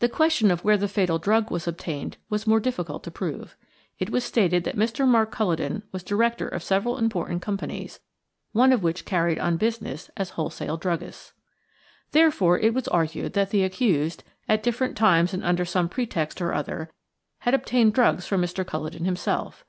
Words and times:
The 0.00 0.08
question 0.08 0.50
of 0.50 0.64
where 0.64 0.76
the 0.76 0.88
fatal 0.88 1.20
drug 1.20 1.52
was 1.52 1.68
obtained 1.68 2.16
was 2.28 2.48
more 2.48 2.58
difficult 2.58 3.04
to 3.04 3.12
prove. 3.12 3.54
It 3.96 4.10
was 4.10 4.24
stated 4.24 4.64
that 4.64 4.74
Mr. 4.74 5.06
Mark 5.06 5.30
Culledon 5.32 5.84
was 5.92 6.02
director 6.02 6.48
of 6.48 6.64
several 6.64 6.98
important 6.98 7.40
companies, 7.40 8.00
one 8.50 8.72
of 8.72 8.82
which 8.82 9.04
carried 9.04 9.38
on 9.38 9.56
business 9.56 10.10
as 10.16 10.30
wholesale 10.30 10.76
druggists. 10.76 11.32
Therefore 12.10 12.58
it 12.58 12.74
was 12.74 12.88
argued 12.88 13.34
that 13.34 13.50
the 13.50 13.62
accused, 13.62 14.24
at 14.48 14.64
different 14.64 14.96
times 14.96 15.32
and 15.32 15.44
under 15.44 15.64
some 15.64 15.88
pretext 15.88 16.40
or 16.42 16.52
other, 16.52 16.90
had 17.38 17.54
obtained 17.54 17.94
drugs 17.94 18.26
from 18.26 18.42
Mr. 18.42 18.64
Culledon 18.66 19.04
himself. 19.04 19.64